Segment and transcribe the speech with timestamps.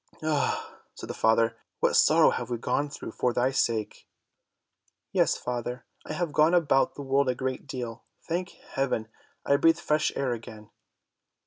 [0.23, 4.07] "Ah," said the father, "what sorrow we have gone through for thy sake."
[5.11, 8.03] "Yes father, I have gone about the world a great deal.
[8.27, 9.09] Thank heaven,
[9.45, 10.71] I breathe fresh air again!"